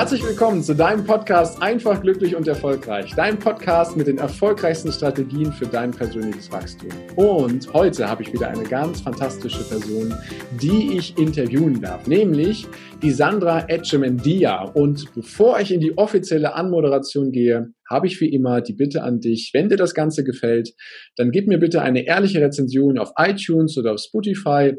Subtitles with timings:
[0.00, 3.12] Herzlich willkommen zu deinem Podcast Einfach, glücklich und erfolgreich.
[3.14, 6.88] Dein Podcast mit den erfolgreichsten Strategien für dein persönliches Wachstum.
[7.16, 10.14] Und heute habe ich wieder eine ganz fantastische Person,
[10.52, 12.66] die ich interviewen darf, nämlich
[13.02, 14.62] die Sandra Etchemendia.
[14.72, 19.20] Und bevor ich in die offizielle Anmoderation gehe, habe ich wie immer die Bitte an
[19.20, 20.72] dich, wenn dir das Ganze gefällt,
[21.16, 24.76] dann gib mir bitte eine ehrliche Rezension auf iTunes oder auf Spotify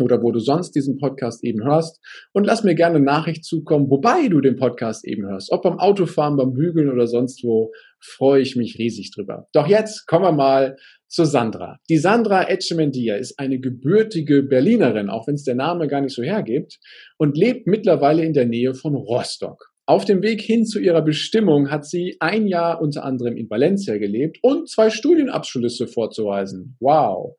[0.00, 2.00] oder wo du sonst diesen Podcast eben hörst
[2.32, 6.36] und lass mir gerne Nachricht zukommen, wobei du den Podcast eben hörst, ob beim Autofahren,
[6.36, 9.46] beim Bügeln oder sonst wo, freue ich mich riesig drüber.
[9.52, 10.76] Doch jetzt kommen wir mal
[11.08, 11.78] zu Sandra.
[11.88, 16.22] Die Sandra Etchemendia ist eine gebürtige Berlinerin, auch wenn es der Name gar nicht so
[16.22, 16.78] hergibt,
[17.16, 19.72] und lebt mittlerweile in der Nähe von Rostock.
[19.88, 23.98] Auf dem Weg hin zu ihrer Bestimmung hat sie ein Jahr unter anderem in Valencia
[23.98, 26.76] gelebt und zwei Studienabschlüsse vorzuweisen.
[26.80, 27.36] Wow.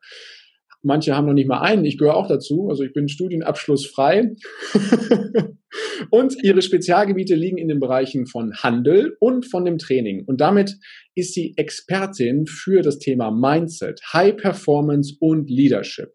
[0.87, 1.85] Manche haben noch nicht mal einen.
[1.85, 2.69] Ich gehöre auch dazu.
[2.69, 4.31] Also ich bin studienabschlussfrei.
[6.09, 10.23] und ihre Spezialgebiete liegen in den Bereichen von Handel und von dem Training.
[10.25, 10.77] Und damit
[11.13, 16.13] ist sie Expertin für das Thema Mindset, High Performance und Leadership.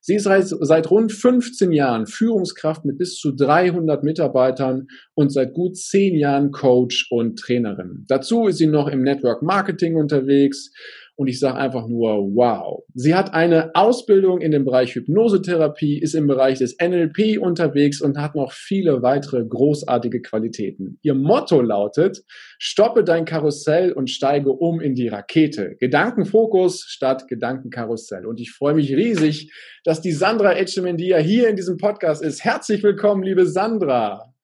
[0.00, 5.76] Sie ist seit, rund 15 Jahren Führungskraft mit bis zu 300 Mitarbeitern und seit gut
[5.76, 8.04] 10 Jahren Coach und Trainerin.
[8.06, 10.70] Dazu ist sie noch im Network Marketing unterwegs
[11.16, 12.82] und ich sage einfach nur, wow.
[12.94, 18.18] Sie hat eine Ausbildung in dem Bereich Hypnosetherapie, ist im Bereich des NLP unterwegs und
[18.18, 20.98] hat noch viele weitere großartige Qualitäten.
[21.02, 22.24] Ihr Motto lautet,
[22.58, 25.76] stoppe dein Karussell und steige um in die Rakete.
[25.78, 28.26] Gedankenfokus statt Gedankenkarussell.
[28.26, 29.52] Und ich freue mich riesig,
[29.84, 32.44] dass die Sandra Etchemendia hier in diesem Podcast ist.
[32.44, 34.34] Herzlich willkommen, liebe Sandra.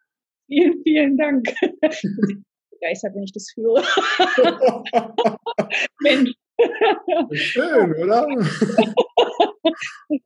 [0.47, 1.49] Vielen, vielen Dank.
[2.81, 3.83] begeistert, wenn ich das führe.
[6.01, 6.33] Mensch,
[7.33, 8.27] Schön, oder?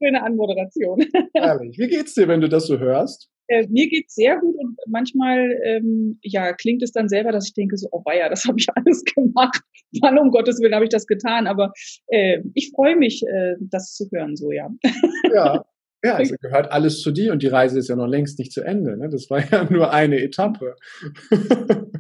[0.03, 1.05] Schöne Anmoderation.
[1.35, 1.79] Ehrlich.
[1.79, 3.31] Wie geht's dir, wenn du das so hörst?
[3.49, 7.55] Äh, mir geht's sehr gut und manchmal ähm, ja klingt es dann selber, dass ich
[7.55, 9.61] denke so, oh weia, das habe ich alles gemacht.
[10.01, 11.47] Wann um Gottes Willen habe ich das getan?
[11.47, 11.73] Aber
[12.07, 14.71] äh, ich freue mich, äh, das zu hören, so ja.
[15.35, 15.65] Ja,
[16.05, 18.63] ja, also gehört alles zu dir und die Reise ist ja noch längst nicht zu
[18.63, 18.99] Ende.
[18.99, 19.09] Ne?
[19.09, 20.77] Das war ja nur eine Etappe.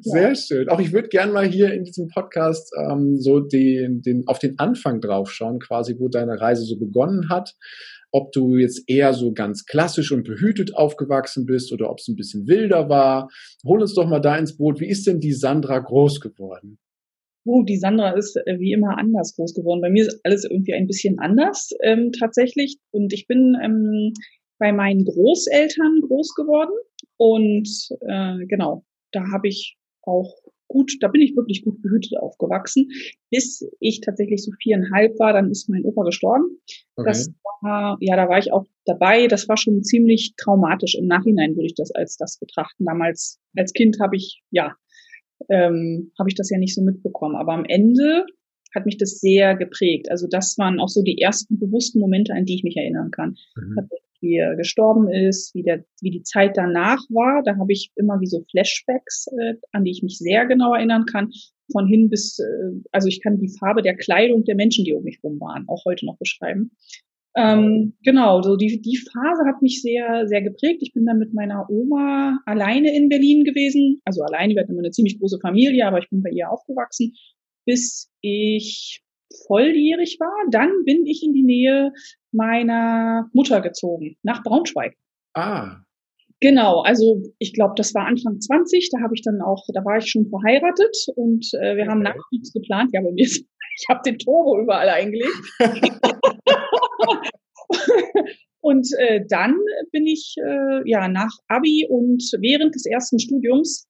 [0.00, 0.68] Sehr schön.
[0.68, 4.60] Auch ich würde gerne mal hier in diesem Podcast ähm, so den, den, auf den
[4.60, 7.56] Anfang drauf schauen, quasi, wo deine Reise so begonnen hat.
[8.12, 12.14] Ob du jetzt eher so ganz klassisch und behütet aufgewachsen bist oder ob es ein
[12.14, 13.28] bisschen wilder war.
[13.66, 14.78] Hol uns doch mal da ins Boot.
[14.78, 16.78] Wie ist denn die Sandra groß geworden?
[17.48, 19.80] Oh, die Sandra ist äh, wie immer anders groß geworden.
[19.80, 22.76] Bei mir ist alles irgendwie ein bisschen anders ähm, tatsächlich.
[22.90, 24.12] Und ich bin ähm,
[24.58, 26.74] bei meinen Großeltern groß geworden.
[27.16, 27.68] Und
[28.02, 30.34] äh, genau, da habe ich auch
[30.68, 32.88] gut, da bin ich wirklich gut behütet aufgewachsen,
[33.30, 36.58] bis ich tatsächlich so viereinhalb war, dann ist mein Opa gestorben.
[36.96, 37.08] Okay.
[37.08, 37.30] Das
[37.62, 39.26] war, ja, da war ich auch dabei.
[39.26, 40.94] Das war schon ziemlich traumatisch.
[40.94, 42.84] Im Nachhinein würde ich das als das betrachten.
[42.84, 44.74] Damals als Kind habe ich, ja,
[45.48, 47.36] ähm, habe ich das ja nicht so mitbekommen.
[47.36, 48.26] Aber am Ende
[48.74, 50.10] hat mich das sehr geprägt.
[50.10, 53.36] Also das waren auch so die ersten bewussten Momente, an die ich mich erinnern kann.
[53.56, 53.88] Mhm.
[54.20, 57.42] Wie er gestorben ist, wie, der, wie die Zeit danach war.
[57.44, 61.04] Da habe ich immer wie so Flashbacks, äh, an die ich mich sehr genau erinnern
[61.06, 61.30] kann.
[61.70, 65.04] Von hin bis, äh, also ich kann die Farbe der Kleidung der Menschen, die um
[65.04, 66.72] mich rum waren, auch heute noch beschreiben.
[67.38, 70.82] Ähm, genau, so die, die Phase hat mich sehr, sehr geprägt.
[70.82, 74.00] Ich bin dann mit meiner Oma alleine in Berlin gewesen.
[74.04, 77.12] Also alleine, wir hatten immer eine ziemlich große Familie, aber ich bin bei ihr aufgewachsen,
[77.64, 79.02] bis ich
[79.46, 80.50] volljährig war.
[80.50, 81.92] Dann bin ich in die Nähe
[82.32, 84.96] meiner Mutter gezogen, nach Braunschweig.
[85.34, 85.76] Ah.
[86.40, 89.98] Genau, also ich glaube, das war Anfang 20, da habe ich dann auch, da war
[89.98, 92.90] ich schon verheiratet und äh, wir haben Nachwuchs geplant.
[92.92, 93.44] Ja, bei mir ist,
[93.80, 95.30] ich habe den Turbo überall eingelegt.
[98.60, 99.56] und äh, dann
[99.92, 103.88] bin ich äh, ja nach Abi und während des ersten Studiums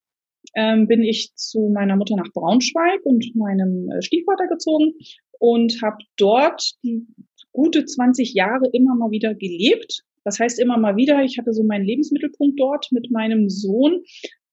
[0.55, 4.95] ähm, bin ich zu meiner Mutter nach Braunschweig und meinem äh, Stiefvater gezogen
[5.39, 7.07] und habe dort die
[7.53, 10.03] gute 20 Jahre immer mal wieder gelebt.
[10.25, 14.03] Das heißt immer mal wieder, ich hatte so meinen Lebensmittelpunkt dort mit meinem Sohn,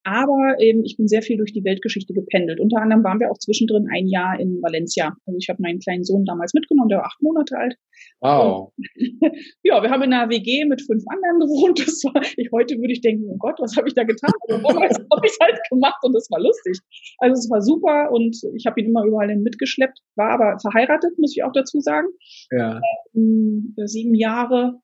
[0.04, 2.60] aber ähm, ich bin sehr viel durch die Weltgeschichte gependelt.
[2.60, 5.16] Unter anderem waren wir auch zwischendrin ein Jahr in Valencia.
[5.26, 7.76] Also ich habe meinen kleinen Sohn damals mitgenommen, der war acht Monate alt.
[8.22, 8.74] Wow.
[8.76, 8.86] Und,
[9.64, 11.80] ja, wir haben in einer WG mit fünf anderen gewohnt.
[11.80, 14.32] Das war, ich, heute würde ich denken, oh Gott, was habe ich da getan?
[14.50, 16.80] Aber damals habe ich halt gemacht und das war lustig.
[17.20, 21.18] Also es war super und ich habe ihn immer überall hin mitgeschleppt, war aber verheiratet,
[21.18, 22.08] muss ich auch dazu sagen.
[22.52, 22.82] Ja.
[23.14, 24.80] Ähm, sieben Jahre.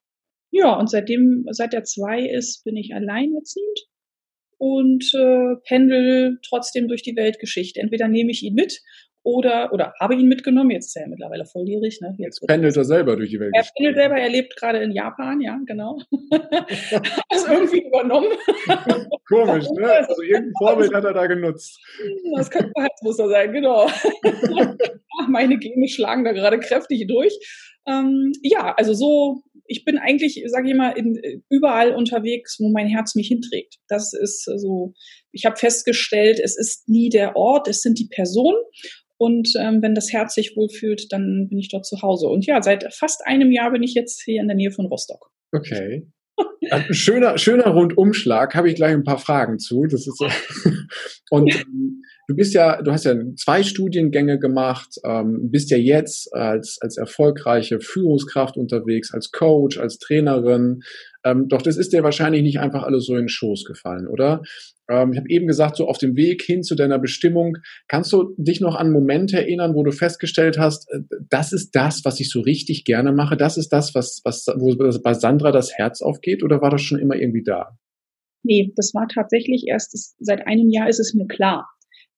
[0.52, 3.88] Ja, und seitdem, seit er zwei ist, bin ich alleinerziehend
[4.58, 7.80] und äh, pendel trotzdem durch die Weltgeschichte.
[7.80, 8.82] Entweder nehme ich ihn mit
[9.24, 10.72] oder, oder habe ihn mitgenommen.
[10.72, 12.02] Jetzt ist er ja mittlerweile volljährig.
[12.02, 12.16] Ne?
[12.18, 13.52] Jetzt, Jetzt pendelt er selber durch die Welt.
[13.56, 16.00] Er pendelt selber, er lebt gerade in Japan, ja, genau.
[17.30, 18.30] also irgendwie übernommen.
[19.28, 19.92] Komisch, ne?
[19.92, 21.80] Also irgendein Vorbild hat er da genutzt.
[22.36, 23.88] Das könnte Verhaltensmuster sein, genau.
[25.30, 27.38] Meine Gene schlagen da gerade kräftig durch.
[27.88, 32.88] Ähm, ja, also so, ich bin eigentlich, sage ich mal, in, überall unterwegs, wo mein
[32.88, 33.78] Herz mich hinträgt.
[33.88, 34.94] Das ist so,
[35.32, 38.58] ich habe festgestellt, es ist nie der Ort, es sind die Personen.
[39.22, 42.26] Und ähm, wenn das Herz sich wohlfühlt, dann bin ich dort zu Hause.
[42.26, 45.30] Und ja, seit fast einem Jahr bin ich jetzt hier in der Nähe von Rostock.
[45.52, 46.08] Okay.
[46.72, 49.86] Ein schöner, schöner Rundumschlag, habe ich gleich ein paar Fragen zu.
[49.86, 50.26] Das ist so.
[51.30, 56.34] Und ähm, du bist ja, du hast ja zwei Studiengänge gemacht, ähm, bist ja jetzt
[56.34, 60.82] als, als erfolgreiche Führungskraft unterwegs, als Coach, als Trainerin.
[61.24, 64.42] Ähm, doch das ist dir wahrscheinlich nicht einfach alles so in den Schoß gefallen, oder?
[64.90, 67.58] Ähm, ich habe eben gesagt, so auf dem Weg hin zu deiner Bestimmung,
[67.88, 72.02] kannst du dich noch an Momente erinnern, wo du festgestellt hast, äh, das ist das,
[72.04, 75.74] was ich so richtig gerne mache, das ist das, was, was wo bei Sandra das
[75.74, 77.78] Herz aufgeht, oder war das schon immer irgendwie da?
[78.44, 81.68] Nee, das war tatsächlich erst, seit einem Jahr ist es mir klar.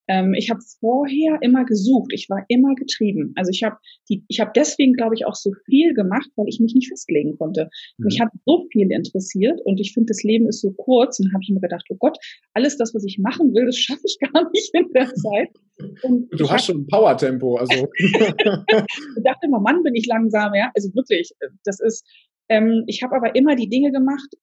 [0.07, 3.33] Ähm, ich habe vorher immer gesucht, ich war immer getrieben.
[3.35, 3.77] Also ich habe
[4.09, 7.38] die, ich habe deswegen, glaube ich, auch so viel gemacht, weil ich mich nicht festlegen
[7.38, 7.69] konnte.
[7.97, 8.05] Mhm.
[8.05, 11.19] Mich hat so viel interessiert und ich finde, das Leben ist so kurz.
[11.19, 12.17] Und habe ich mir gedacht, oh Gott,
[12.53, 15.50] alles das, was ich machen will, das schaffe ich gar nicht in der Zeit.
[16.03, 17.88] Und du hast hab, schon ein Power-Tempo, also.
[17.97, 20.71] ich dachte immer, Mann, bin ich langsam, ja.
[20.75, 21.31] Also wirklich,
[21.63, 22.06] das ist.
[22.49, 24.35] Ähm, ich habe aber immer die Dinge gemacht,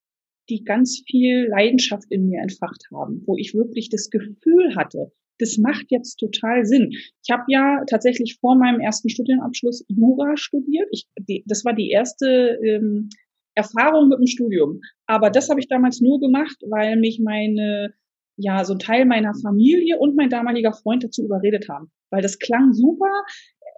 [0.49, 5.59] die ganz viel Leidenschaft in mir entfacht haben, wo ich wirklich das Gefühl hatte, das
[5.59, 6.91] macht jetzt total Sinn.
[6.93, 10.89] Ich habe ja tatsächlich vor meinem ersten Studienabschluss Jura studiert.
[10.93, 13.09] Ich, die, das war die erste ähm,
[13.55, 14.81] Erfahrung mit dem Studium.
[15.07, 17.95] Aber das habe ich damals nur gemacht, weil mich meine,
[18.37, 21.91] ja, so ein Teil meiner Familie und mein damaliger Freund dazu überredet haben.
[22.11, 23.25] Weil das klang super.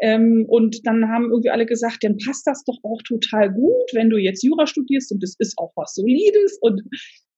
[0.00, 4.10] Ähm, und dann haben irgendwie alle gesagt, dann passt das doch auch total gut, wenn
[4.10, 6.58] du jetzt Jura studierst und das ist auch was Solides.
[6.60, 6.82] Und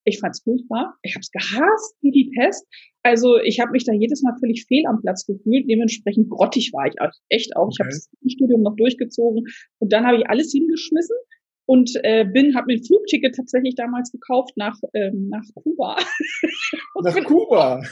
[0.05, 0.95] ich fand's furchtbar.
[1.03, 2.67] Ich habe es gehasst wie die Pest.
[3.03, 5.69] Also ich habe mich da jedes Mal völlig fehl am Platz gefühlt.
[5.69, 6.95] Dementsprechend grottig war ich
[7.29, 7.65] echt auch.
[7.65, 7.73] Okay.
[7.75, 9.45] Ich habe das Studium noch durchgezogen
[9.79, 11.17] und dann habe ich alles hingeschmissen
[11.67, 15.97] und äh, bin habe mir ein Flugticket tatsächlich damals gekauft nach ähm, nach Kuba.
[17.03, 17.83] nach Kuba.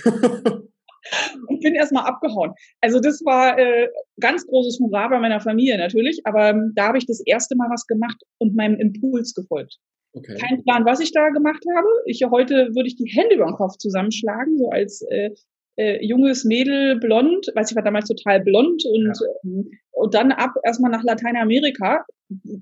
[1.48, 2.52] und bin erstmal abgehauen.
[2.80, 3.88] Also das war äh,
[4.20, 7.68] ganz großes Hurra bei meiner Familie natürlich, aber ähm, da habe ich das erste Mal
[7.70, 9.78] was gemacht und meinem Impuls gefolgt.
[10.14, 10.36] Okay.
[10.38, 11.88] Kein Plan, was ich da gemacht habe.
[12.06, 15.30] Ich heute würde ich die Hände über den Kopf zusammenschlagen, so als äh,
[15.76, 19.28] äh, junges Mädel blond, weiß ich war damals total blond und ja.
[19.44, 22.04] ähm, und dann ab erstmal nach Lateinamerika.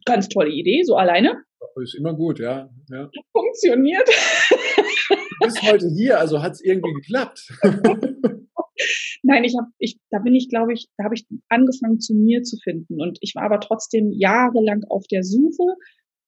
[0.05, 1.43] Ganz tolle Idee, so alleine.
[1.81, 2.69] Ist immer gut, ja.
[2.91, 3.11] ja.
[3.32, 4.08] Funktioniert.
[5.08, 7.53] Du bist heute hier, also hat es irgendwie geklappt.
[9.23, 12.43] Nein, ich habe, ich, da bin ich, glaube ich, da habe ich angefangen zu mir
[12.43, 15.76] zu finden und ich war aber trotzdem jahrelang auf der Suche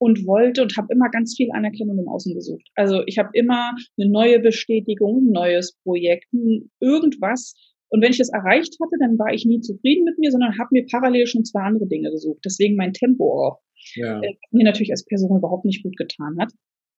[0.03, 2.69] und wollte und habe immer ganz viel Anerkennung im Außen gesucht.
[2.75, 6.27] Also ich habe immer eine neue Bestätigung, ein neues Projekt,
[6.81, 7.55] irgendwas.
[7.89, 10.71] Und wenn ich das erreicht hatte, dann war ich nie zufrieden mit mir, sondern habe
[10.73, 12.41] mir parallel schon zwei andere Dinge gesucht.
[12.45, 13.61] Deswegen mein Tempo auch.
[13.95, 14.21] Ja.
[14.21, 16.51] Äh, mir natürlich als Person überhaupt nicht gut getan hat.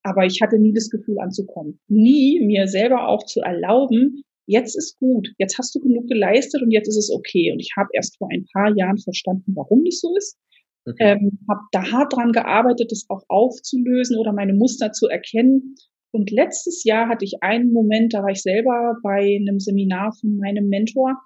[0.03, 1.81] Aber ich hatte nie das Gefühl anzukommen.
[1.89, 6.71] Nie mir selber auch zu erlauben, jetzt ist gut, jetzt hast du genug geleistet und
[6.71, 7.53] jetzt ist es okay.
[7.53, 10.39] Und ich habe erst vor ein paar Jahren verstanden, warum das so ist.
[10.86, 11.12] Okay.
[11.12, 15.76] Ähm, habe da hart dran gearbeitet, das auch aufzulösen oder meine Muster zu erkennen.
[16.12, 20.36] Und letztes Jahr hatte ich einen Moment, da war ich selber bei einem Seminar von
[20.36, 21.17] meinem Mentor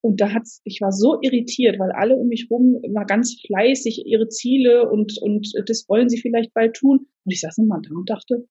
[0.00, 4.04] und da hat's, ich war so irritiert, weil alle um mich rum immer ganz fleißig
[4.06, 7.06] ihre Ziele und, und das wollen sie vielleicht bald tun.
[7.24, 8.46] Und ich saß immer da und dachte,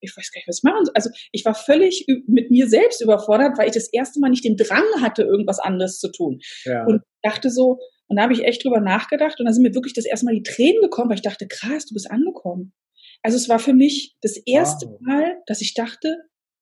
[0.00, 0.94] ich weiß gar nicht, was ich machen soll.
[0.94, 4.56] Also ich war völlig mit mir selbst überfordert, weil ich das erste Mal nicht den
[4.56, 6.38] Drang hatte, irgendwas anderes zu tun.
[6.64, 6.86] Ja.
[6.86, 9.92] Und dachte so, und da habe ich echt drüber nachgedacht und da sind mir wirklich
[9.92, 12.72] das erste Mal die Tränen gekommen, weil ich dachte, krass, du bist angekommen.
[13.22, 15.00] Also es war für mich das erste wow.
[15.00, 16.16] Mal, dass ich dachte,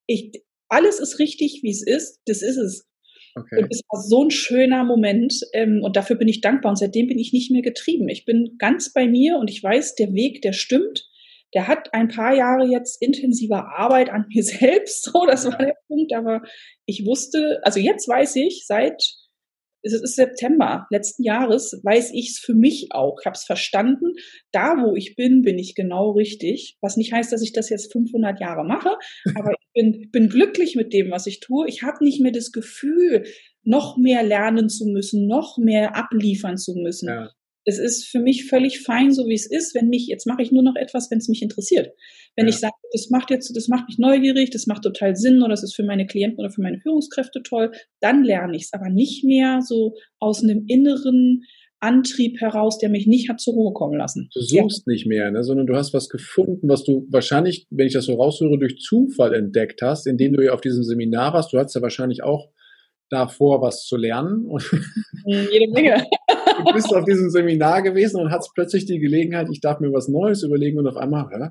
[0.07, 2.87] ich, alles ist richtig, wie es ist, das ist es.
[3.35, 3.61] Okay.
[3.61, 7.07] Und es war so ein schöner Moment ähm, und dafür bin ich dankbar und seitdem
[7.07, 8.09] bin ich nicht mehr getrieben.
[8.09, 11.07] Ich bin ganz bei mir und ich weiß, der Weg, der stimmt.
[11.53, 15.75] Der hat ein paar Jahre jetzt intensiver Arbeit an mir selbst, so, das war der
[15.87, 16.41] Punkt, aber
[16.85, 19.01] ich wusste, also jetzt weiß ich, seit
[19.83, 23.17] es ist September letzten Jahres, weiß ich es für mich auch.
[23.21, 24.13] Ich habe es verstanden.
[24.51, 26.77] Da, wo ich bin, bin ich genau richtig.
[26.81, 28.97] Was nicht heißt, dass ich das jetzt 500 Jahre mache,
[29.35, 31.67] aber ich bin, bin glücklich mit dem, was ich tue.
[31.67, 33.23] Ich habe nicht mehr das Gefühl,
[33.63, 37.09] noch mehr lernen zu müssen, noch mehr abliefern zu müssen.
[37.09, 37.29] Ja.
[37.67, 39.75] Es ist für mich völlig fein, so wie es ist.
[39.75, 41.91] Wenn mich, jetzt mache ich nur noch etwas, wenn es mich interessiert.
[42.37, 42.49] Wenn ja.
[42.49, 45.63] ich sage, das macht jetzt, das macht mich neugierig, das macht total Sinn oder das
[45.63, 48.73] ist für meine Klienten oder für meine Führungskräfte toll, dann lerne ich es.
[48.73, 51.43] Aber nicht mehr so aus einem inneren
[51.81, 54.29] Antrieb heraus, der mich nicht hat zur Ruhe kommen lassen.
[54.33, 54.93] Du suchst ja.
[54.93, 58.13] nicht mehr, ne, sondern du hast was gefunden, was du wahrscheinlich, wenn ich das so
[58.13, 61.51] raushöre, durch Zufall entdeckt hast, indem du ja auf diesem Seminar warst.
[61.51, 62.47] Du hattest ja wahrscheinlich auch
[63.09, 64.49] davor, was zu lernen.
[65.25, 66.05] Hm, jede Menge.
[66.73, 70.07] du bist auf diesem Seminar gewesen und hast plötzlich die Gelegenheit, ich darf mir was
[70.07, 71.49] Neues überlegen und auf einmal, hä?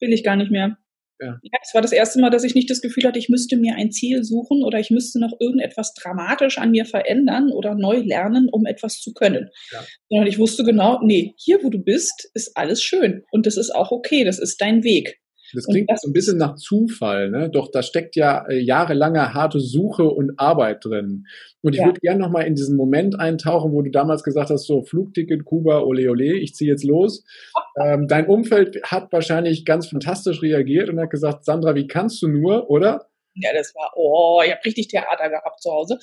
[0.00, 0.76] Will ich gar nicht mehr.
[1.18, 1.38] Ja.
[1.42, 3.74] ja, es war das erste Mal, dass ich nicht das Gefühl hatte, ich müsste mir
[3.76, 8.48] ein Ziel suchen oder ich müsste noch irgendetwas dramatisch an mir verändern oder neu lernen,
[8.50, 9.48] um etwas zu können.
[9.72, 9.82] Ja.
[10.10, 13.74] Sondern ich wusste genau, nee, hier wo du bist, ist alles schön und das ist
[13.74, 15.18] auch okay, das ist dein Weg.
[15.52, 17.50] Das klingt das, so ein bisschen nach Zufall, ne?
[17.50, 21.26] Doch da steckt ja äh, jahrelange harte Suche und Arbeit drin.
[21.62, 21.86] Und ich ja.
[21.86, 25.80] würde gerne nochmal in diesen Moment eintauchen, wo du damals gesagt hast, so Flugticket, Kuba,
[25.80, 27.24] ole ole, ich ziehe jetzt los.
[27.82, 32.28] ähm, dein Umfeld hat wahrscheinlich ganz fantastisch reagiert und hat gesagt, Sandra, wie kannst du
[32.28, 33.06] nur, oder?
[33.38, 35.98] Ja, das war, oh, ich habe richtig Theater gehabt zu Hause.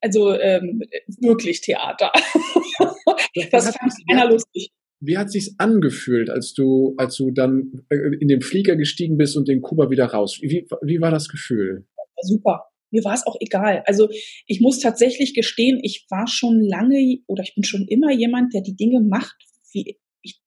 [0.00, 0.82] Also ähm,
[1.20, 2.12] wirklich Theater.
[3.50, 4.70] das fand keiner lustig.
[5.00, 9.36] Wie hat sich's angefühlt, als du, als du dann äh, in den Flieger gestiegen bist
[9.36, 10.38] und den Kuba wieder raus?
[10.40, 11.86] Wie, wie war das Gefühl?
[12.22, 12.64] Super.
[12.90, 13.82] Mir war es auch egal.
[13.86, 14.08] Also
[14.46, 18.62] ich muss tatsächlich gestehen, ich war schon lange oder ich bin schon immer jemand, der
[18.62, 19.36] die Dinge macht,
[19.72, 19.98] wie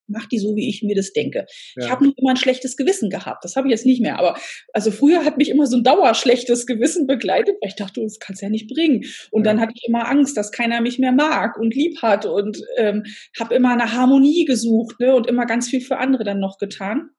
[0.10, 1.46] mache die so, wie ich mir das denke.
[1.76, 1.86] Ja.
[1.86, 3.44] Ich habe nur immer ein schlechtes Gewissen gehabt.
[3.44, 4.20] Das habe ich jetzt nicht mehr.
[4.20, 4.38] Aber
[4.74, 8.42] also früher hat mich immer so ein dauerschlechtes Gewissen begleitet, weil ich dachte, das kannst
[8.42, 9.06] du ja nicht bringen.
[9.32, 9.52] Und ja.
[9.52, 13.04] dann hatte ich immer Angst, dass keiner mich mehr mag und lieb hat und ähm,
[13.40, 17.10] habe immer eine Harmonie gesucht ne, und immer ganz viel für andere dann noch getan.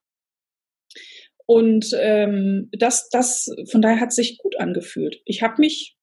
[1.46, 5.20] Und ähm, das, das, von daher hat sich gut angefühlt.
[5.24, 5.96] Ich habe mich,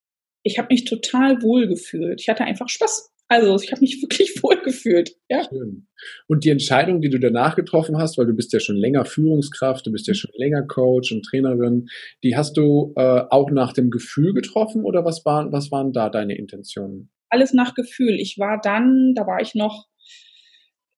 [0.43, 2.19] ich habe mich total wohl gefühlt.
[2.19, 3.13] Ich hatte einfach Spaß.
[3.27, 5.15] Also ich habe mich wirklich wohl gefühlt.
[5.29, 5.43] Ja.
[5.49, 5.87] Schön.
[6.27, 9.85] Und die Entscheidung, die du danach getroffen hast, weil du bist ja schon länger Führungskraft,
[9.85, 11.87] du bist ja schon länger Coach und Trainerin,
[12.23, 16.09] die hast du äh, auch nach dem Gefühl getroffen oder was waren, was waren da
[16.09, 17.09] deine Intentionen?
[17.29, 18.19] Alles nach Gefühl.
[18.19, 19.87] Ich war dann, da war ich noch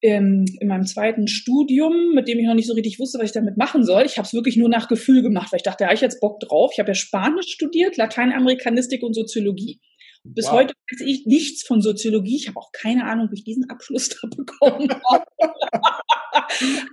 [0.01, 3.31] ähm, in meinem zweiten Studium, mit dem ich noch nicht so richtig wusste, was ich
[3.31, 4.05] damit machen soll.
[4.05, 6.21] Ich habe es wirklich nur nach Gefühl gemacht, weil ich dachte, da habe ich jetzt
[6.21, 6.71] Bock drauf.
[6.73, 9.81] Ich habe ja Spanisch studiert, Lateinamerikanistik und Soziologie.
[10.23, 10.53] Bis wow.
[10.53, 12.35] heute weiß ich nichts von Soziologie.
[12.35, 15.25] Ich habe auch keine Ahnung, wie ich diesen Abschluss da bekommen habe.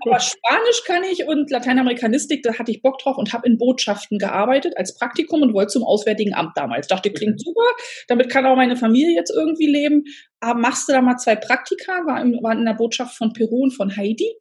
[0.04, 4.18] Aber Spanisch kann ich und Lateinamerikanistik, da hatte ich Bock drauf und habe in Botschaften
[4.18, 6.87] gearbeitet als Praktikum und wollte zum Auswärtigen Amt damals.
[6.87, 7.66] Dachte, klingt super,
[8.09, 10.04] damit kann auch meine Familie jetzt irgendwie leben.
[10.40, 13.64] Aber machst du da mal zwei Praktika, war, in, war in der Botschaft von Peru
[13.64, 14.33] und von Haiti.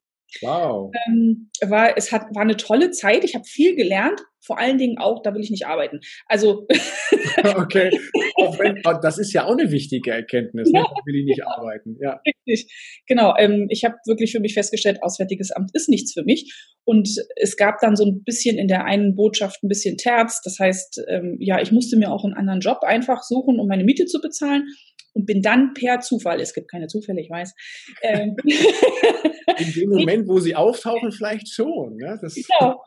[0.41, 0.91] Wow.
[1.07, 3.23] Ähm, war, es hat, war eine tolle Zeit.
[3.23, 4.21] Ich habe viel gelernt.
[4.45, 6.01] Vor allen Dingen auch, da will ich nicht arbeiten.
[6.27, 6.67] Also.
[7.37, 7.89] okay.
[8.59, 10.71] Wenn, das ist ja auch eine wichtige Erkenntnis.
[10.71, 10.79] Ne?
[10.79, 11.97] Ja, Da will ich nicht arbeiten.
[11.99, 12.21] Ja.
[12.27, 12.71] Richtig.
[13.07, 13.33] Genau.
[13.37, 16.53] Ähm, ich habe wirklich für mich festgestellt, Auswärtiges Amt ist nichts für mich.
[16.83, 20.41] Und es gab dann so ein bisschen in der einen Botschaft ein bisschen Terz.
[20.43, 23.83] Das heißt, ähm, ja, ich musste mir auch einen anderen Job einfach suchen, um meine
[23.83, 24.67] Miete zu bezahlen
[25.15, 27.53] und bin dann per Zufall, es gibt keine Zufälle, ich weiß.
[28.03, 28.35] Ähm,
[29.57, 31.95] In dem Moment, wo sie auftauchen, vielleicht schon.
[31.95, 32.19] Ne?
[32.35, 32.83] Genau.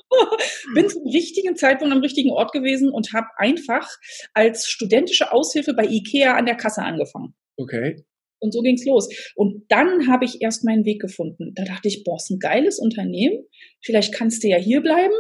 [0.74, 3.88] Bin zum richtigen Zeitpunkt am richtigen Ort gewesen und habe einfach
[4.34, 7.34] als studentische Aushilfe bei IKEA an der Kasse angefangen.
[7.56, 8.04] Okay.
[8.40, 9.08] Und so ging's los.
[9.34, 11.54] Und dann habe ich erst meinen Weg gefunden.
[11.54, 13.44] Da dachte ich, boah, ist ein geiles Unternehmen.
[13.82, 15.14] Vielleicht kannst du ja hier bleiben.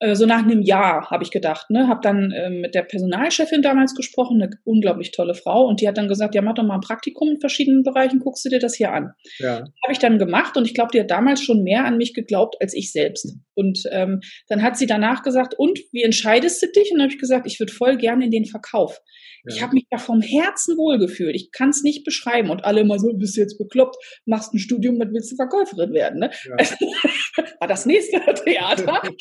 [0.00, 3.62] Äh, so nach einem Jahr habe ich gedacht, ne, habe dann äh, mit der Personalchefin
[3.62, 6.74] damals gesprochen, eine unglaublich tolle Frau, und die hat dann gesagt, ja, mach doch mal
[6.74, 9.12] ein Praktikum in verschiedenen Bereichen, guckst du dir das hier an.
[9.38, 9.58] Ja.
[9.82, 12.56] Habe ich dann gemacht und ich glaube, die hat damals schon mehr an mich geglaubt
[12.60, 13.36] als ich selbst.
[13.54, 16.90] Und ähm, dann hat sie danach gesagt, und wie entscheidest du dich?
[16.90, 19.00] Und dann habe ich gesagt, ich würde voll gerne in den Verkauf.
[19.44, 19.54] Ja.
[19.54, 21.34] Ich habe mich da vom Herzen wohlgefühlt.
[21.34, 22.50] Ich kann es nicht beschreiben.
[22.50, 25.92] Und alle immer so, bist du jetzt bekloppt, machst ein Studium, dann willst du Verkäuferin
[25.92, 26.20] werden.
[26.20, 26.30] Ne?
[26.44, 26.56] Ja.
[27.60, 29.02] War das nächste Theater.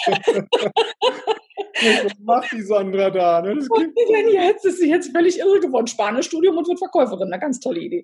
[1.81, 3.41] Was macht die Sandra da?
[3.41, 3.55] Ne?
[3.55, 4.65] Das Was denn jetzt?
[4.65, 5.87] Ist sie jetzt völlig irre geworden.
[5.87, 7.31] Spanischstudium und wird Verkäuferin.
[7.31, 8.03] Eine ganz tolle Idee.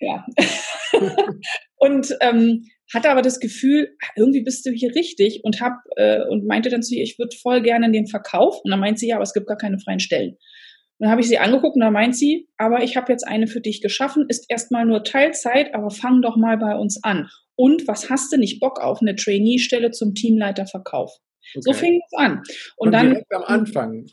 [0.00, 0.26] Ja.
[1.76, 6.46] und ähm, hatte aber das Gefühl, irgendwie bist du hier richtig und hab äh, und
[6.46, 8.60] meinte dann zu ihr, ich würde voll gerne in den Verkauf.
[8.64, 10.36] Und dann meint sie, ja, aber es gibt gar keine freien Stellen.
[11.02, 13.60] Dann habe ich sie angeguckt und da meint sie, aber ich habe jetzt eine für
[13.60, 17.28] dich geschaffen, ist erstmal nur Teilzeit, aber fang doch mal bei uns an.
[17.56, 21.18] Und was hast du nicht Bock auf eine Trainee-Stelle zum Teamleiter Verkauf?
[21.54, 21.60] Okay.
[21.60, 22.38] So fing es an.
[22.76, 24.06] Und, und dann direkt am Anfang.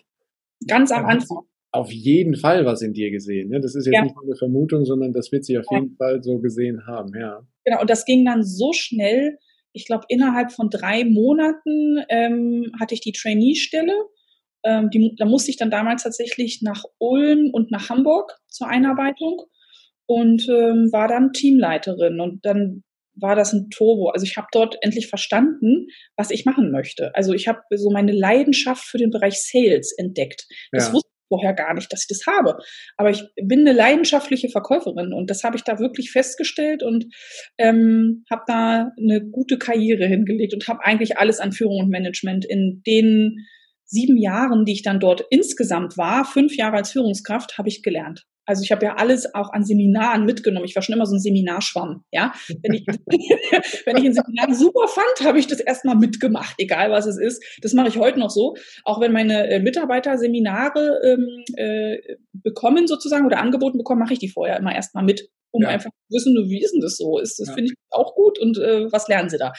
[0.67, 1.43] Ganz am Anfang.
[1.71, 3.49] Auf jeden Fall was in dir gesehen.
[3.49, 3.59] Ne?
[3.59, 4.01] Das ist jetzt ja.
[4.01, 5.77] nicht nur eine Vermutung, sondern das wird sie auf ja.
[5.77, 7.11] jeden Fall so gesehen haben.
[7.15, 7.45] Ja.
[7.65, 7.81] Genau.
[7.81, 9.37] Und das ging dann so schnell.
[9.73, 13.93] Ich glaube, innerhalb von drei Monaten ähm, hatte ich die Trainee-Stelle.
[14.63, 19.41] Ähm, die, da musste ich dann damals tatsächlich nach Ulm und nach Hamburg zur Einarbeitung.
[20.05, 22.83] und ähm, war dann Teamleiterin und dann
[23.21, 24.09] war das ein Turbo.
[24.09, 27.13] Also ich habe dort endlich verstanden, was ich machen möchte.
[27.15, 30.47] Also ich habe so meine Leidenschaft für den Bereich Sales entdeckt.
[30.71, 30.93] Das ja.
[30.93, 32.57] wusste ich vorher gar nicht, dass ich das habe.
[32.97, 37.05] Aber ich bin eine leidenschaftliche Verkäuferin und das habe ich da wirklich festgestellt und
[37.57, 42.45] ähm, habe da eine gute Karriere hingelegt und habe eigentlich alles an Führung und Management
[42.45, 43.45] in den
[43.89, 48.25] sieben Jahren, die ich dann dort insgesamt war, fünf Jahre als Führungskraft, habe ich gelernt.
[48.45, 50.65] Also ich habe ja alles auch an Seminaren mitgenommen.
[50.65, 52.03] Ich war schon immer so ein Seminarschwamm.
[52.11, 52.87] Ja, wenn ich,
[53.85, 57.43] wenn ich ein Seminar super fand, habe ich das erstmal mitgemacht, egal was es ist.
[57.61, 58.55] Das mache ich heute noch so.
[58.85, 61.97] Auch wenn meine äh, Mitarbeiter Seminare ähm, äh,
[62.33, 65.69] bekommen sozusagen oder angeboten bekommen, mache ich die vorher immer erstmal mit um ja.
[65.69, 67.19] einfach zu wissen, wie ist denn das so?
[67.19, 67.53] Ist das ja.
[67.53, 69.53] finde ich auch gut und äh, was lernen sie da?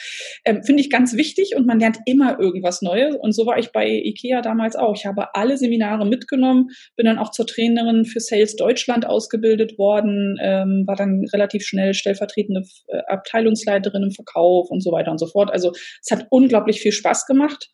[0.45, 3.73] Ähm, finde ich ganz wichtig und man lernt immer irgendwas Neues und so war ich
[3.73, 4.95] bei IKEA damals auch.
[4.97, 10.37] Ich habe alle Seminare mitgenommen, bin dann auch zur Trainerin für Sales Deutschland ausgebildet worden,
[10.41, 15.27] ähm, war dann relativ schnell stellvertretende äh, Abteilungsleiterin im Verkauf und so weiter und so
[15.27, 15.51] fort.
[15.51, 17.71] Also es hat unglaublich viel Spaß gemacht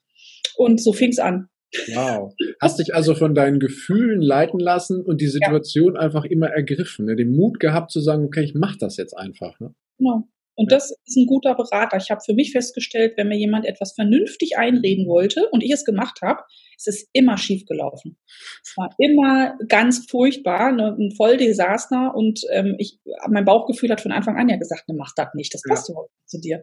[0.56, 1.48] und so fing es an.
[1.94, 2.32] Wow.
[2.60, 6.00] Hast dich also von deinen Gefühlen leiten lassen und die Situation ja.
[6.00, 7.16] einfach immer ergriffen, ne?
[7.16, 9.58] den Mut gehabt zu sagen, okay, ich mache das jetzt einfach.
[9.60, 9.74] Ne?
[9.98, 10.28] Genau.
[10.58, 10.78] Und ja.
[10.78, 11.98] das ist ein guter Berater.
[11.98, 15.84] Ich habe für mich festgestellt, wenn mir jemand etwas vernünftig einreden wollte und ich es
[15.84, 16.42] gemacht habe,
[16.76, 18.16] ist es immer schief gelaufen.
[18.64, 24.12] Es war immer ganz furchtbar, ne, ein Volldesaster und ähm, ich, mein Bauchgefühl hat von
[24.12, 25.92] Anfang an ja gesagt, ne, mach das nicht, das passt ja.
[25.92, 26.62] überhaupt nicht zu dir.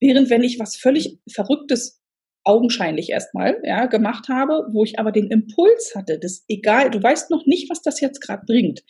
[0.00, 2.00] Während wenn ich was völlig Verrücktes
[2.46, 7.30] augenscheinlich erstmal ja, gemacht habe, wo ich aber den Impuls hatte, das egal, du weißt
[7.30, 8.82] noch nicht, was das jetzt gerade bringt,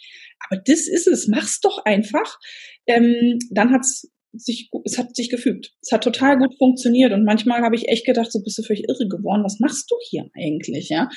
[0.49, 2.39] aber das ist es, mach's doch einfach.
[2.87, 5.73] Ähm, dann hat's sich, es hat sich gefügt.
[5.81, 8.85] Es hat total gut funktioniert und manchmal habe ich echt gedacht, so bist du völlig
[8.89, 9.43] irre geworden.
[9.45, 10.91] Was machst du hier eigentlich?
[10.91, 11.09] Ja,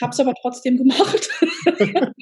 [0.00, 1.28] hab's aber trotzdem gemacht.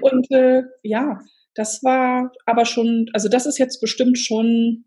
[0.00, 1.18] und äh, ja,
[1.54, 4.84] das war aber schon, also das ist jetzt bestimmt schon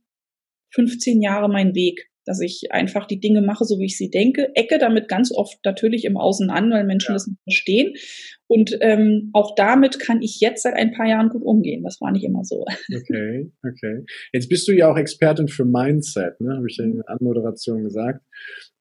[0.73, 4.51] 15 Jahre mein Weg dass ich einfach die Dinge mache, so wie ich sie denke,
[4.55, 7.13] ecke damit ganz oft natürlich im Außen an, weil Menschen ja.
[7.13, 7.93] das nicht verstehen.
[8.47, 11.83] Und ähm, auch damit kann ich jetzt seit ein paar Jahren gut umgehen.
[11.83, 12.65] Das war nicht immer so.
[12.95, 14.05] Okay, okay.
[14.33, 16.55] Jetzt bist du ja auch Expertin für Mindset, ne?
[16.55, 18.21] habe ich ja in der Anmoderation gesagt.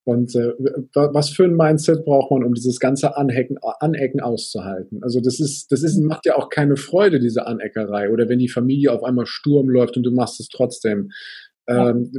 [0.04, 0.52] Und äh,
[0.92, 5.00] was für ein Mindset braucht man, um dieses ganze Anhecken, Anecken auszuhalten?
[5.02, 8.10] Also das ist, das ist, macht ja auch keine Freude, diese Aneckerei.
[8.10, 11.10] Oder wenn die Familie auf einmal Sturm läuft und du machst es trotzdem.
[11.66, 12.12] Ähm,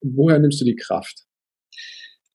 [0.00, 1.24] woher nimmst du die Kraft?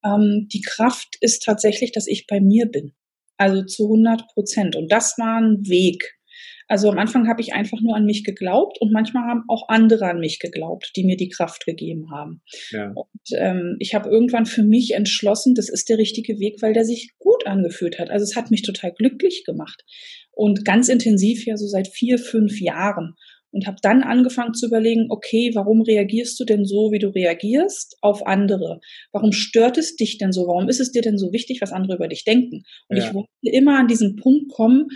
[0.04, 2.94] Ähm, die Kraft ist tatsächlich, dass ich bei mir bin.
[3.38, 4.76] Also zu 100 Prozent.
[4.76, 6.18] Und das war ein Weg.
[6.68, 10.06] Also am Anfang habe ich einfach nur an mich geglaubt und manchmal haben auch andere
[10.06, 12.42] an mich geglaubt, die mir die Kraft gegeben haben.
[12.70, 12.94] Ja.
[12.96, 16.86] Und ähm, ich habe irgendwann für mich entschlossen, das ist der richtige Weg, weil der
[16.86, 18.10] sich gut angefühlt hat.
[18.10, 19.84] Also es hat mich total glücklich gemacht
[20.32, 23.16] und ganz intensiv ja so seit vier, fünf Jahren
[23.52, 27.98] und habe dann angefangen zu überlegen, okay, warum reagierst du denn so, wie du reagierst
[28.02, 28.80] auf andere?
[29.12, 30.48] Warum stört es dich denn so?
[30.48, 32.64] Warum ist es dir denn so wichtig, was andere über dich denken?
[32.88, 33.06] Und ja.
[33.06, 34.88] ich wollte immer an diesen Punkt kommen,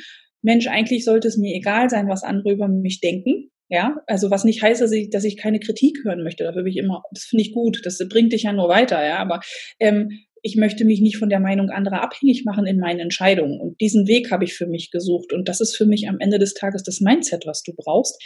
[0.42, 3.50] Mensch, eigentlich sollte es mir egal sein, was andere über mich denken.
[3.68, 6.44] Ja, also was nicht heißt, dass ich, dass ich keine Kritik hören möchte.
[6.44, 7.82] Dafür bin ich immer, das finde ich gut.
[7.84, 9.04] Das bringt dich ja nur weiter.
[9.04, 9.42] Ja, aber
[9.80, 10.12] ähm,
[10.46, 13.60] ich möchte mich nicht von der Meinung anderer abhängig machen in meinen Entscheidungen.
[13.60, 15.34] Und diesen Weg habe ich für mich gesucht.
[15.34, 18.24] Und das ist für mich am Ende des Tages das Mindset, was du brauchst.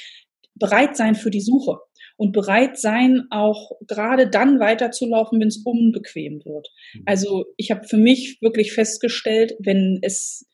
[0.53, 1.77] Bereit sein für die Suche
[2.17, 6.67] und bereit sein, auch gerade dann weiterzulaufen, wenn es unbequem wird.
[6.93, 7.03] Mhm.
[7.05, 10.45] Also ich habe für mich wirklich festgestellt, wenn es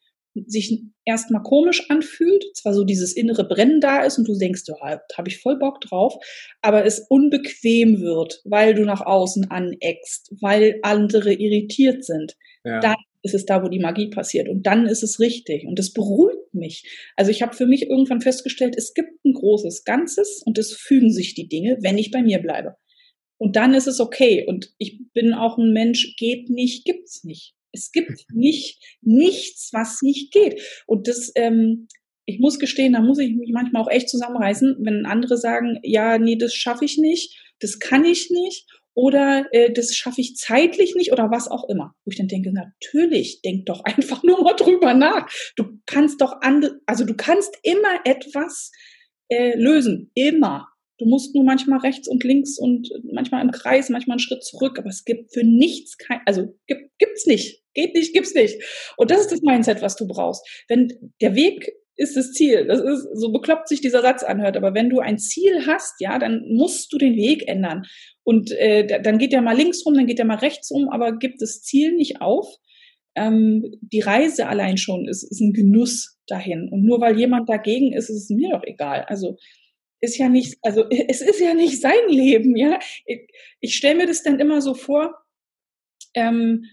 [0.47, 4.75] sich erstmal komisch anfühlt, zwar so dieses innere Brennen da ist und du denkst, ja,
[4.81, 6.15] da habe ich voll Bock drauf,
[6.61, 12.79] aber es unbequem wird, weil du nach außen aneckst, weil andere irritiert sind, ja.
[12.79, 15.93] dann ist es da, wo die Magie passiert und dann ist es richtig und es
[15.93, 16.83] beruhigt mich.
[17.15, 21.11] Also ich habe für mich irgendwann festgestellt, es gibt ein großes Ganzes und es fügen
[21.11, 22.75] sich die Dinge, wenn ich bei mir bleibe.
[23.37, 24.45] Und dann ist es okay.
[24.47, 27.53] Und ich bin auch ein Mensch, geht nicht, gibt's nicht.
[27.75, 30.61] Es gibt nicht nichts, was nicht geht.
[30.87, 31.87] Und das, ähm,
[32.25, 36.17] ich muss gestehen, da muss ich mich manchmal auch echt zusammenreißen, wenn andere sagen, ja,
[36.17, 40.95] nee, das schaffe ich nicht, das kann ich nicht oder äh, das schaffe ich zeitlich
[40.95, 41.93] nicht oder was auch immer.
[42.05, 45.29] Wo ich dann denke, natürlich, denk doch einfach nur mal drüber nach.
[45.55, 48.71] Du kannst doch andere, also du kannst immer etwas
[49.29, 50.67] äh, lösen, immer.
[50.97, 54.79] Du musst nur manchmal rechts und links und manchmal im Kreis, manchmal einen Schritt zurück,
[54.79, 58.61] aber es gibt für nichts kein, also gibt, gibt's nicht, geht nicht, gibt's nicht.
[58.97, 60.47] Und das ist das Mindset, was du brauchst.
[60.67, 62.65] Wenn der Weg ist das Ziel.
[62.67, 64.57] Das ist so bekloppt sich dieser Satz anhört.
[64.57, 67.83] Aber wenn du ein Ziel hast, ja, dann musst du den Weg ändern.
[68.23, 71.17] Und äh, dann geht der mal links rum, dann geht der mal rechts rum, aber
[71.17, 72.47] gibt das Ziel nicht auf,
[73.15, 76.69] ähm, die Reise allein schon ist, ist ein Genuss dahin.
[76.69, 79.05] Und nur weil jemand dagegen ist, ist es mir doch egal.
[79.07, 79.37] Also
[80.01, 82.79] ist ja nicht, also es ist ja nicht sein Leben, ja.
[83.05, 83.27] Ich,
[83.59, 85.15] ich stelle mir das dann immer so vor,
[86.13, 86.65] ähm,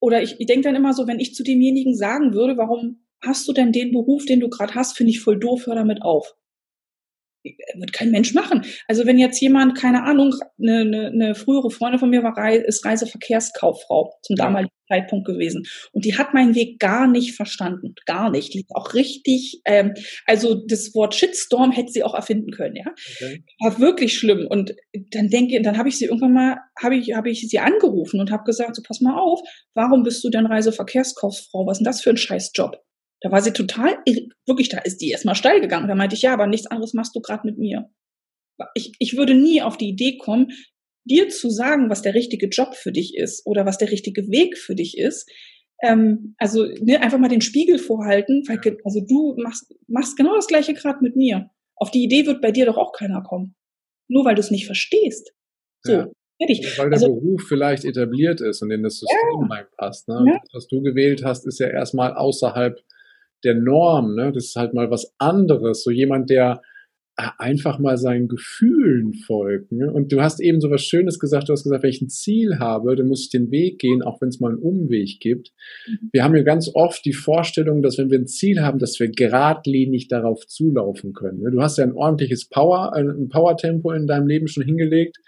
[0.00, 3.46] oder ich, ich denke dann immer so, wenn ich zu demjenigen sagen würde, warum hast
[3.46, 6.34] du denn den Beruf, den du gerade hast, finde ich voll doof, hör damit auf
[7.44, 8.64] wird kein Mensch machen.
[8.88, 12.84] Also wenn jetzt jemand, keine Ahnung, eine, eine, eine frühere Freundin von mir war, ist
[12.84, 15.64] Reiseverkehrskauffrau zum damaligen Zeitpunkt gewesen.
[15.92, 17.94] Und die hat meinen Weg gar nicht verstanden.
[18.06, 18.54] Gar nicht.
[18.54, 19.94] Die ist auch richtig, ähm,
[20.26, 22.92] also das Wort Shitstorm hätte sie auch erfinden können, ja.
[23.14, 23.44] Okay.
[23.60, 24.46] War wirklich schlimm.
[24.48, 24.74] Und
[25.10, 28.30] dann denke, dann habe ich sie irgendwann mal, habe ich, habe ich sie angerufen und
[28.30, 29.40] habe gesagt, so pass mal auf,
[29.74, 31.66] warum bist du denn Reiseverkehrskauffrau?
[31.66, 32.82] Was ist denn das für ein Scheißjob?
[33.22, 33.96] Da war sie total,
[34.46, 35.88] wirklich, da ist die erstmal steil gegangen.
[35.88, 37.88] Da meinte ich, ja, aber nichts anderes machst du gerade mit mir.
[38.74, 40.52] Ich, ich würde nie auf die Idee kommen,
[41.04, 44.58] dir zu sagen, was der richtige Job für dich ist oder was der richtige Weg
[44.58, 45.30] für dich ist.
[45.82, 50.46] Ähm, also ne, einfach mal den Spiegel vorhalten, weil also du machst, machst genau das
[50.46, 51.50] gleiche gerade mit mir.
[51.76, 53.54] Auf die Idee wird bei dir doch auch keiner kommen.
[54.08, 55.32] Nur weil du es nicht verstehst.
[55.82, 56.08] So, ja.
[56.38, 56.78] fertig.
[56.78, 59.46] Weil der also, Beruf vielleicht etabliert ist und in das System ja.
[59.46, 60.08] reinpasst.
[60.08, 60.24] Ne?
[60.26, 60.40] Ja.
[60.44, 62.78] Das, was du gewählt hast, ist ja erstmal außerhalb
[63.44, 64.14] der Norm.
[64.14, 64.32] Ne?
[64.32, 65.82] Das ist halt mal was anderes.
[65.82, 66.62] So jemand, der
[67.18, 69.70] äh, einfach mal seinen Gefühlen folgt.
[69.70, 69.92] Ne?
[69.92, 71.48] Und du hast eben so was Schönes gesagt.
[71.48, 74.22] Du hast gesagt, wenn ich ein Ziel habe, dann muss ich den Weg gehen, auch
[74.22, 75.52] wenn es mal einen Umweg gibt.
[75.86, 76.08] Mhm.
[76.10, 79.10] Wir haben ja ganz oft die Vorstellung, dass wenn wir ein Ziel haben, dass wir
[79.10, 81.40] geradlinig darauf zulaufen können.
[81.40, 81.50] Ne?
[81.50, 85.18] Du hast ja ein ordentliches Power, ein Power-Tempo in deinem Leben schon hingelegt.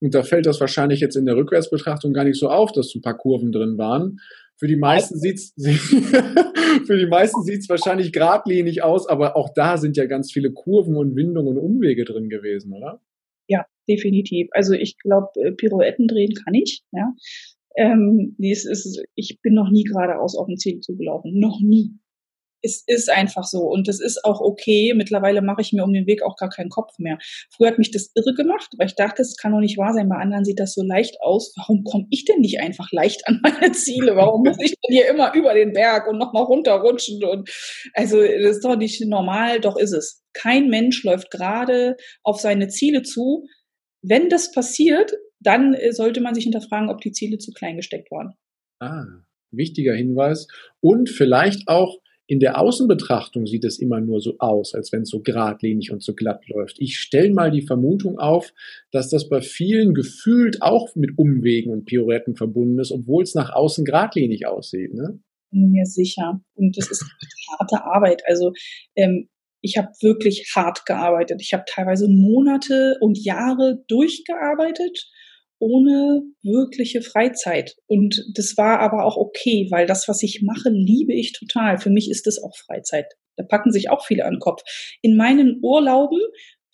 [0.00, 2.98] Und da fällt das wahrscheinlich jetzt in der Rückwärtsbetrachtung gar nicht so auf, dass so
[2.98, 4.18] ein paar Kurven drin waren.
[4.62, 9.96] Für die meisten sieht's für die meisten sieht's wahrscheinlich geradlinig aus, aber auch da sind
[9.96, 13.02] ja ganz viele Kurven und Windungen und Umwege drin gewesen, oder?
[13.48, 14.46] Ja, definitiv.
[14.52, 16.84] Also ich glaube, äh, Pirouetten drehen kann ich.
[16.92, 17.12] Ja,
[17.74, 21.98] ähm, es ist, ich bin noch nie geradeaus auf dem Ziel zugelaufen, noch nie
[22.62, 24.94] es ist einfach so und das ist auch okay.
[24.94, 27.18] Mittlerweile mache ich mir um den Weg auch gar keinen Kopf mehr.
[27.50, 30.08] Früher hat mich das irre gemacht, weil ich dachte, es kann doch nicht wahr sein.
[30.08, 31.52] Bei anderen sieht das so leicht aus.
[31.56, 34.16] Warum komme ich denn nicht einfach leicht an meine Ziele?
[34.16, 37.22] Warum muss ich denn hier immer über den Berg und nochmal runterrutschen?
[37.24, 37.50] Und
[37.94, 39.60] also das ist doch nicht normal.
[39.60, 40.22] Doch ist es.
[40.32, 43.46] Kein Mensch läuft gerade auf seine Ziele zu.
[44.02, 48.10] Wenn das passiert, dann äh, sollte man sich hinterfragen, ob die Ziele zu klein gesteckt
[48.10, 48.34] waren.
[48.80, 49.04] Ah,
[49.50, 50.48] wichtiger Hinweis.
[50.80, 51.98] Und vielleicht auch
[52.32, 56.02] in der Außenbetrachtung sieht es immer nur so aus, als wenn es so geradlinig und
[56.02, 56.80] so glatt läuft.
[56.80, 58.54] Ich stelle mal die Vermutung auf,
[58.90, 63.52] dass das bei vielen gefühlt auch mit Umwegen und Pirouetten verbunden ist, obwohl es nach
[63.52, 64.94] außen geradlinig aussieht.
[64.94, 65.20] Ne?
[65.50, 66.40] Mir sicher.
[66.54, 67.04] Und das ist
[67.58, 68.22] harte Arbeit.
[68.26, 68.54] Also
[68.96, 69.28] ähm,
[69.60, 71.42] ich habe wirklich hart gearbeitet.
[71.42, 75.06] Ich habe teilweise Monate und Jahre durchgearbeitet
[75.62, 77.76] ohne wirkliche Freizeit.
[77.86, 81.78] Und das war aber auch okay, weil das, was ich mache, liebe ich total.
[81.78, 83.06] Für mich ist das auch Freizeit.
[83.36, 84.62] Da packen sich auch viele an den Kopf.
[85.02, 86.18] In meinen Urlauben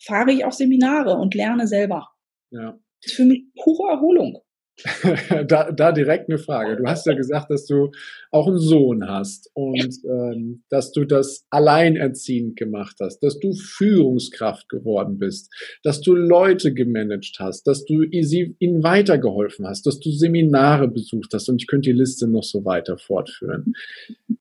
[0.03, 2.09] fahre ich auch Seminare und lerne selber.
[2.49, 2.79] Ja.
[3.01, 4.39] Das ist für mich pure Erholung.
[5.47, 6.77] da, da direkt eine Frage.
[6.77, 7.91] Du hast ja gesagt, dass du
[8.31, 14.69] auch einen Sohn hast und ähm, dass du das alleinerziehend gemacht hast, dass du Führungskraft
[14.69, 20.11] geworden bist, dass du Leute gemanagt hast, dass du sie, ihnen weitergeholfen hast, dass du
[20.11, 23.73] Seminare besucht hast und ich könnte die Liste noch so weiter fortführen.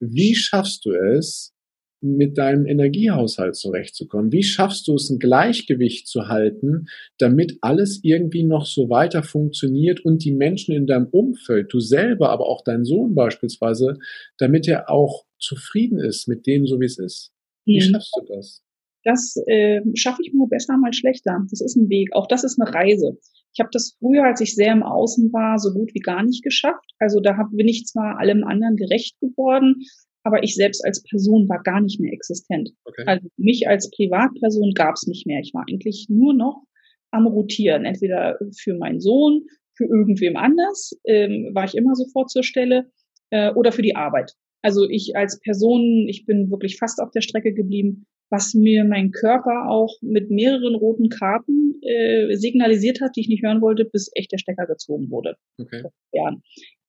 [0.00, 1.54] Wie schaffst du es,
[2.00, 4.32] mit deinem Energiehaushalt zurechtzukommen?
[4.32, 6.86] Wie schaffst du es, ein Gleichgewicht zu halten,
[7.18, 12.30] damit alles irgendwie noch so weiter funktioniert und die Menschen in deinem Umfeld, du selber,
[12.30, 13.98] aber auch dein Sohn beispielsweise,
[14.38, 17.32] damit er auch zufrieden ist mit dem, so wie es ist?
[17.64, 17.92] Wie mhm.
[17.92, 18.62] schaffst du das?
[19.04, 21.38] Das äh, schaffe ich nur besser, mal schlechter.
[21.50, 22.12] Das ist ein Weg.
[22.12, 23.16] Auch das ist eine Reise.
[23.54, 26.42] Ich habe das früher, als ich sehr im Außen war, so gut wie gar nicht
[26.42, 26.92] geschafft.
[26.98, 29.76] Also da hab, bin ich zwar allem anderen gerecht geworden,
[30.24, 32.70] aber ich selbst als Person war gar nicht mehr existent.
[32.84, 33.04] Okay.
[33.06, 35.40] Also mich als Privatperson gab es nicht mehr.
[35.40, 36.62] Ich war eigentlich nur noch
[37.10, 42.42] am Rotieren, entweder für meinen Sohn, für irgendwem anders, ähm, war ich immer sofort zur
[42.42, 42.90] Stelle,
[43.30, 44.32] äh, oder für die Arbeit.
[44.62, 49.10] Also ich als Person, ich bin wirklich fast auf der Strecke geblieben, was mir mein
[49.12, 54.10] Körper auch mit mehreren roten Karten äh, signalisiert hat, die ich nicht hören wollte, bis
[54.14, 55.36] echt der Stecker gezogen wurde.
[55.58, 55.84] Okay.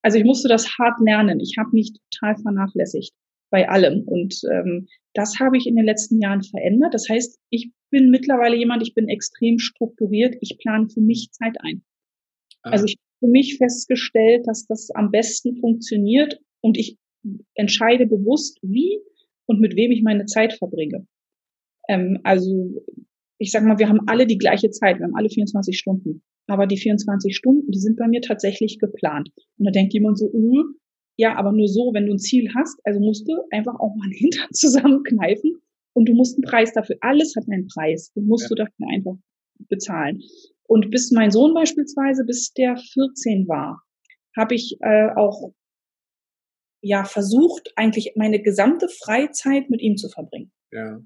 [0.01, 1.39] Also ich musste das hart lernen.
[1.39, 3.13] Ich habe mich total vernachlässigt
[3.49, 4.03] bei allem.
[4.05, 6.93] Und ähm, das habe ich in den letzten Jahren verändert.
[6.93, 10.35] Das heißt, ich bin mittlerweile jemand, ich bin extrem strukturiert.
[10.41, 11.83] Ich plane für mich Zeit ein.
[12.63, 12.71] Ah.
[12.71, 16.97] Also ich habe für mich festgestellt, dass das am besten funktioniert und ich
[17.55, 18.99] entscheide bewusst, wie
[19.45, 21.05] und mit wem ich meine Zeit verbringe.
[21.89, 22.83] Ähm, also
[23.39, 26.21] ich sage mal, wir haben alle die gleiche Zeit, wir haben alle 24 Stunden.
[26.49, 29.29] Aber die 24 Stunden, die sind bei mir tatsächlich geplant.
[29.57, 30.63] Und da denkt jemand so, öh,
[31.17, 34.05] Ja, aber nur so, wenn du ein Ziel hast, also musst du einfach auch mal
[34.05, 35.61] einen Hintern zusammenkneifen
[35.93, 36.97] und du musst einen Preis dafür.
[37.01, 38.11] Alles hat einen Preis.
[38.13, 38.49] Den musst ja.
[38.49, 39.15] du dafür einfach
[39.67, 40.21] bezahlen.
[40.63, 43.81] Und bis mein Sohn beispielsweise, bis der 14 war,
[44.37, 45.51] habe ich äh, auch
[46.81, 50.51] ja versucht, eigentlich meine gesamte Freizeit mit ihm zu verbringen.
[50.71, 50.99] Ja.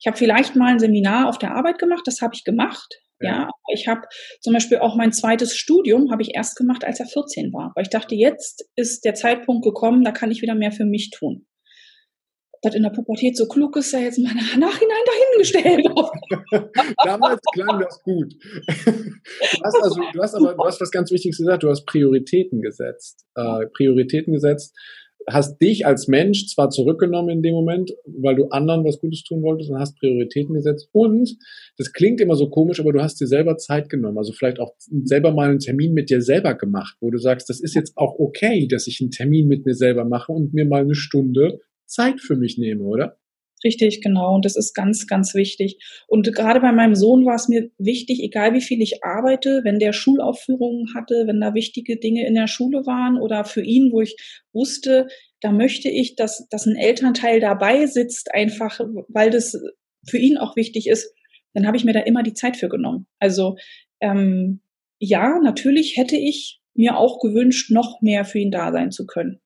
[0.00, 3.00] Ich habe vielleicht mal ein Seminar auf der Arbeit gemacht, das habe ich gemacht.
[3.20, 4.02] Ja, ich habe
[4.40, 7.82] zum Beispiel auch mein zweites Studium habe ich erst gemacht, als er 14 war, weil
[7.82, 11.46] ich dachte, jetzt ist der Zeitpunkt gekommen, da kann ich wieder mehr für mich tun.
[12.62, 15.86] Das in der Pubertät so klug ist, ja jetzt mal Nachhinein dahingestellt.
[17.04, 18.34] Damals klang das gut.
[18.34, 22.60] Du hast, also, du hast aber du hast was ganz Wichtiges gesagt, du hast Prioritäten
[22.60, 23.26] gesetzt.
[23.36, 24.76] Äh, Prioritäten gesetzt
[25.30, 29.42] hast dich als Mensch zwar zurückgenommen in dem Moment, weil du anderen was Gutes tun
[29.42, 31.36] wolltest und hast Prioritäten gesetzt und
[31.76, 34.74] das klingt immer so komisch, aber du hast dir selber Zeit genommen, also vielleicht auch
[35.04, 38.18] selber mal einen Termin mit dir selber gemacht, wo du sagst, das ist jetzt auch
[38.18, 42.20] okay, dass ich einen Termin mit mir selber mache und mir mal eine Stunde Zeit
[42.20, 43.16] für mich nehme, oder?
[43.64, 44.34] Richtig, genau.
[44.34, 45.78] Und das ist ganz, ganz wichtig.
[46.06, 49.78] Und gerade bei meinem Sohn war es mir wichtig, egal wie viel ich arbeite, wenn
[49.78, 54.00] der Schulaufführungen hatte, wenn da wichtige Dinge in der Schule waren oder für ihn, wo
[54.00, 54.16] ich
[54.52, 55.08] wusste,
[55.40, 59.60] da möchte ich, dass, dass ein Elternteil dabei sitzt, einfach weil das
[60.08, 61.12] für ihn auch wichtig ist,
[61.54, 63.06] dann habe ich mir da immer die Zeit für genommen.
[63.18, 63.56] Also
[64.00, 64.60] ähm,
[65.00, 69.40] ja, natürlich hätte ich mir auch gewünscht, noch mehr für ihn da sein zu können.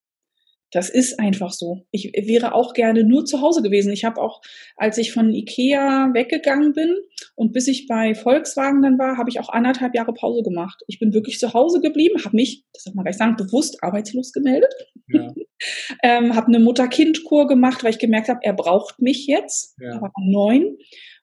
[0.72, 1.84] Das ist einfach so.
[1.90, 3.92] Ich wäre auch gerne nur zu Hause gewesen.
[3.92, 4.40] Ich habe auch,
[4.76, 6.96] als ich von Ikea weggegangen bin
[7.36, 10.82] und bis ich bei Volkswagen dann war, habe ich auch anderthalb Jahre Pause gemacht.
[10.86, 14.32] Ich bin wirklich zu Hause geblieben, habe mich, das darf man gleich sagen, bewusst arbeitslos
[14.32, 14.72] gemeldet.
[15.08, 15.34] Ja.
[16.02, 19.76] ähm, habe eine Mutter-Kind-Kur gemacht, weil ich gemerkt habe, er braucht mich jetzt.
[19.78, 19.96] Ja.
[19.96, 20.78] Er war neun.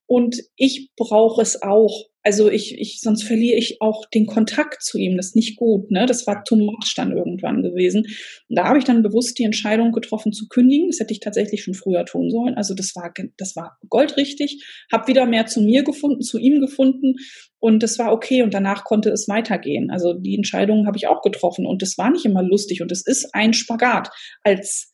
[0.05, 2.05] Und ich brauche es auch.
[2.21, 5.15] Also ich, ich, sonst verliere ich auch den Kontakt zu ihm.
[5.15, 6.05] Das ist nicht gut, ne?
[6.05, 8.05] Das war too much dann irgendwann gewesen.
[8.49, 10.87] Und da habe ich dann bewusst die Entscheidung getroffen zu kündigen.
[10.87, 12.55] Das hätte ich tatsächlich schon früher tun sollen.
[12.55, 14.65] Also das war, das war goldrichtig.
[14.91, 17.15] Hab wieder mehr zu mir gefunden, zu ihm gefunden.
[17.59, 18.41] Und das war okay.
[18.41, 19.89] Und danach konnte es weitergehen.
[19.89, 21.65] Also die Entscheidung habe ich auch getroffen.
[21.65, 22.81] Und das war nicht immer lustig.
[22.81, 24.09] Und es ist ein Spagat
[24.43, 24.88] als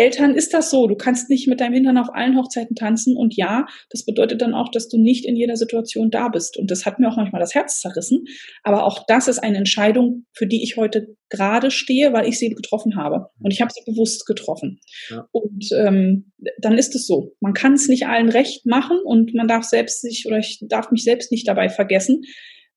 [0.00, 0.86] Eltern ist das so.
[0.86, 3.18] Du kannst nicht mit deinem Hintern auf allen Hochzeiten tanzen.
[3.18, 6.56] Und ja, das bedeutet dann auch, dass du nicht in jeder Situation da bist.
[6.56, 8.24] Und das hat mir auch manchmal das Herz zerrissen.
[8.62, 12.48] Aber auch das ist eine Entscheidung, für die ich heute gerade stehe, weil ich sie
[12.48, 13.26] getroffen habe.
[13.42, 14.80] Und ich habe sie bewusst getroffen.
[15.10, 15.28] Ja.
[15.32, 16.32] Und ähm,
[16.62, 17.34] dann ist es so.
[17.40, 20.90] Man kann es nicht allen recht machen und man darf selbst sich oder ich darf
[20.90, 22.22] mich selbst nicht dabei vergessen.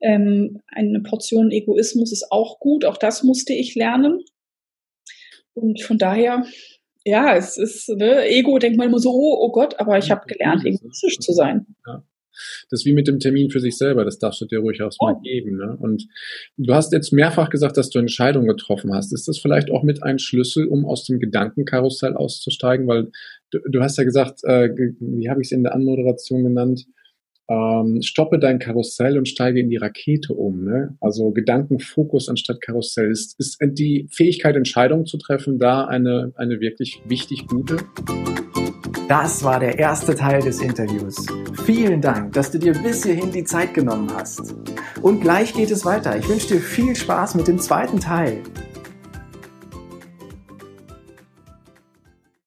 [0.02, 2.84] Ähm, eine Portion Egoismus ist auch gut.
[2.84, 4.20] Auch das musste ich lernen.
[5.54, 6.44] Und von daher
[7.06, 10.26] ja, es ist, ne, Ego denkt man immer so, oh, oh Gott, aber ich habe
[10.28, 11.66] gelernt, egoistisch zu sein.
[11.86, 12.04] Ja.
[12.70, 14.92] Das ist wie mit dem Termin für sich selber, das darfst du dir ruhig auch
[15.00, 15.22] mal oh.
[15.22, 15.58] geben.
[15.58, 15.78] Ne?
[15.80, 16.08] Und
[16.58, 19.14] du hast jetzt mehrfach gesagt, dass du Entscheidungen getroffen hast.
[19.14, 22.88] Ist das vielleicht auch mit ein Schlüssel, um aus dem Gedankenkarussell auszusteigen?
[22.88, 23.12] Weil
[23.52, 26.86] du, du hast ja gesagt, äh, wie habe ich es in der Anmoderation genannt?
[27.50, 30.64] Ähm, stoppe dein Karussell und steige in die Rakete um.
[30.64, 30.96] Ne?
[31.00, 33.12] Also Gedankenfokus anstatt Karussell.
[33.12, 37.78] Ist, ist die Fähigkeit, Entscheidungen zu treffen, da eine, eine wirklich wichtig gute?
[39.08, 41.26] Das war der erste Teil des Interviews.
[41.66, 44.56] Vielen Dank, dass du dir bis hierhin die Zeit genommen hast.
[45.02, 46.18] Und gleich geht es weiter.
[46.18, 48.42] Ich wünsche dir viel Spaß mit dem zweiten Teil.